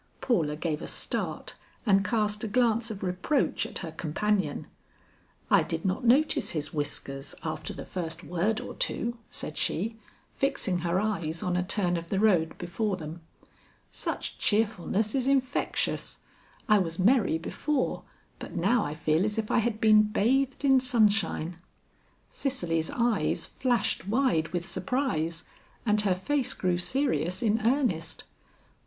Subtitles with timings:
[0.19, 1.53] Paula gave a start
[1.85, 4.65] and cast a glance of reproach at her companion.
[5.51, 9.99] "I did not notice his whiskers after the first word or two," said she,
[10.33, 13.21] fixing her eyes on a turn of the road before them.
[13.91, 16.17] "Such cheerfulness is infectious.
[16.67, 18.01] I was merry before,
[18.39, 21.59] but now I feel as if I had been bathed in sunshine."
[22.27, 25.43] Cicely's eyes flashed wide with surprise
[25.85, 28.23] and her face grew serious in earnest.
[28.23, 28.41] "Mr.